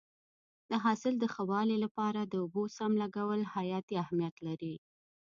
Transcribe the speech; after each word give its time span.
د 0.69 0.71
حاصل 0.83 1.13
د 1.19 1.25
ښه 1.33 1.43
والي 1.51 1.77
لپاره 1.85 2.21
د 2.23 2.33
اوبو 2.43 2.63
سم 2.77 2.91
لګول 3.01 3.41
حیاتي 3.55 3.95
اهمیت 4.03 4.35
لري. 4.47 4.75